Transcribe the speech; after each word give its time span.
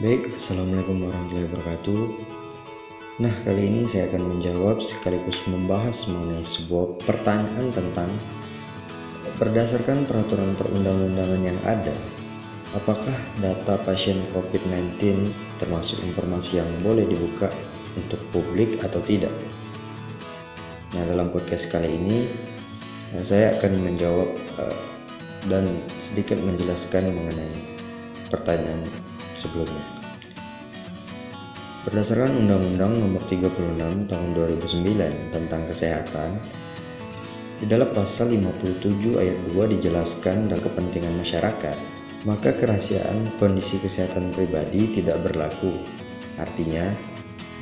Baik, 0.00 0.40
Assalamualaikum 0.40 1.04
warahmatullahi 1.04 1.52
wabarakatuh. 1.52 2.02
Nah, 3.20 3.34
kali 3.44 3.68
ini 3.68 3.84
saya 3.84 4.08
akan 4.08 4.24
menjawab 4.24 4.80
sekaligus 4.80 5.44
membahas 5.44 6.08
mengenai 6.08 6.40
sebuah 6.40 6.96
pertanyaan 7.04 7.68
tentang 7.76 8.08
berdasarkan 9.36 10.08
peraturan 10.08 10.56
perundang-undangan 10.56 11.44
yang 11.44 11.60
ada, 11.68 11.92
apakah 12.72 13.12
data 13.44 13.76
pasien 13.84 14.16
COVID-19 14.32 15.28
termasuk 15.60 16.00
informasi 16.08 16.64
yang 16.64 16.70
boleh 16.80 17.04
dibuka 17.04 17.52
untuk 17.92 18.24
publik 18.32 18.80
atau 18.80 19.04
tidak? 19.04 19.36
Nah, 20.96 21.04
dalam 21.04 21.28
podcast 21.28 21.68
kali 21.68 21.92
ini 21.92 22.32
saya 23.20 23.60
akan 23.60 23.92
menjawab 23.92 24.32
uh, 24.56 24.84
dan 25.52 25.68
sedikit 26.00 26.40
menjelaskan 26.40 27.12
mengenai 27.12 27.52
pertanyaan 28.32 28.88
sebelumnya. 29.42 29.86
Berdasarkan 31.82 32.46
Undang-Undang 32.46 32.94
Nomor 32.94 33.22
36 33.26 34.06
Tahun 34.06 34.28
2009 34.38 35.34
tentang 35.34 35.62
Kesehatan, 35.66 36.38
di 37.58 37.66
dalam 37.70 37.90
pasal 37.90 38.30
57 38.30 39.18
ayat 39.18 39.38
2 39.54 39.74
dijelaskan 39.78 40.50
dan 40.50 40.58
kepentingan 40.62 41.14
masyarakat, 41.18 41.78
maka 42.22 42.54
kerahasiaan 42.54 43.38
kondisi 43.38 43.82
kesehatan 43.82 44.30
pribadi 44.34 44.98
tidak 44.98 45.22
berlaku. 45.26 45.74
Artinya, 46.38 46.90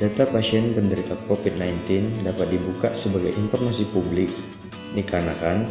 data 0.01 0.25
pasien 0.29 0.73
penderita 0.73 1.17
COVID-19 1.29 2.25
dapat 2.25 2.49
dibuka 2.49 2.93
sebagai 2.97 3.33
informasi 3.37 3.89
publik 3.93 4.29
dikarenakan 4.97 5.69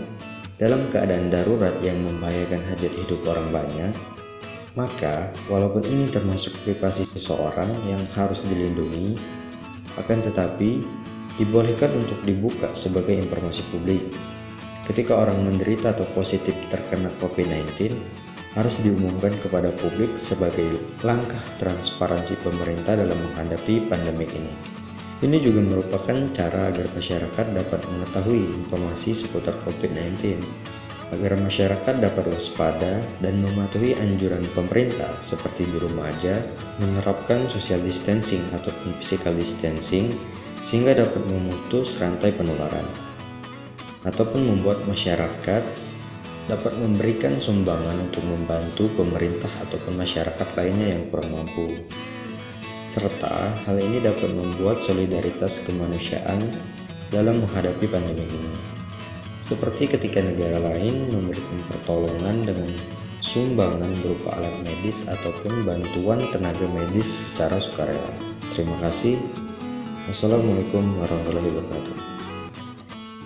dalam 0.62 0.86
keadaan 0.94 1.26
darurat 1.30 1.74
yang 1.82 1.98
membahayakan 2.02 2.62
hajat 2.70 2.92
hidup 3.02 3.20
orang 3.26 3.50
banyak, 3.50 3.94
maka, 4.78 5.34
walaupun 5.50 5.82
ini 5.86 6.06
termasuk 6.06 6.54
privasi 6.62 7.02
seseorang 7.02 7.70
yang 7.90 8.02
harus 8.14 8.46
dilindungi, 8.46 9.18
akan 9.98 10.18
tetapi 10.22 10.78
dibolehkan 11.38 11.90
untuk 11.98 12.18
dibuka 12.22 12.70
sebagai 12.76 13.18
informasi 13.18 13.66
publik. 13.74 14.02
Ketika 14.86 15.18
orang 15.18 15.46
menderita 15.46 15.94
atau 15.94 16.06
positif 16.14 16.54
terkena 16.70 17.10
COVID-19, 17.18 17.94
harus 18.58 18.82
diumumkan 18.82 19.30
kepada 19.38 19.70
publik 19.78 20.18
sebagai 20.18 20.66
langkah 21.06 21.38
transparansi 21.62 22.34
pemerintah 22.42 22.98
dalam 22.98 23.14
menghadapi 23.30 23.86
pandemi 23.86 24.26
ini. 24.26 24.54
Ini 25.20 25.36
juga 25.38 25.60
merupakan 25.60 26.16
cara 26.32 26.72
agar 26.72 26.88
masyarakat 26.96 27.46
dapat 27.52 27.80
mengetahui 27.92 28.40
informasi 28.64 29.12
seputar 29.12 29.52
COVID-19 29.68 30.40
agar 31.10 31.34
masyarakat 31.34 31.94
dapat 31.98 32.24
waspada 32.30 33.02
dan 33.18 33.34
mematuhi 33.42 33.98
anjuran 33.98 34.42
pemerintah 34.54 35.10
seperti 35.18 35.66
di 35.66 35.76
rumah 35.82 36.06
aja, 36.06 36.38
menerapkan 36.78 37.50
social 37.50 37.82
distancing 37.82 38.42
ataupun 38.54 38.94
physical 39.02 39.34
distancing 39.34 40.14
sehingga 40.62 40.94
dapat 40.94 41.22
memutus 41.26 41.98
rantai 41.98 42.30
penularan 42.30 42.86
ataupun 44.06 44.40
membuat 44.54 44.80
masyarakat 44.88 45.62
dapat 46.48 46.72
memberikan 46.78 47.36
sumbangan 47.38 48.00
untuk 48.10 48.24
membantu 48.26 48.90
pemerintah 48.98 49.50
ataupun 49.66 49.98
masyarakat 49.98 50.48
lainnya 50.56 50.98
yang 50.98 51.02
kurang 51.12 51.30
mampu. 51.30 51.68
Serta 52.90 53.54
hal 53.70 53.76
ini 53.78 54.02
dapat 54.02 54.34
membuat 54.34 54.82
solidaritas 54.82 55.62
kemanusiaan 55.62 56.42
dalam 57.14 57.38
menghadapi 57.42 57.86
pandemi 57.86 58.26
ini 58.26 58.79
seperti 59.50 59.90
ketika 59.90 60.22
negara 60.22 60.62
lain 60.62 61.10
memberikan 61.10 61.58
pertolongan 61.66 62.46
dengan 62.46 62.70
sumbangan 63.18 63.90
berupa 63.98 64.38
alat 64.38 64.54
medis 64.62 65.02
ataupun 65.10 65.66
bantuan 65.66 66.22
tenaga 66.30 66.70
medis 66.70 67.26
secara 67.26 67.58
sukarela. 67.58 68.14
Terima 68.54 68.78
kasih. 68.78 69.18
Wassalamualaikum 70.06 71.02
warahmatullahi 71.02 71.50
wabarakatuh. 71.50 72.19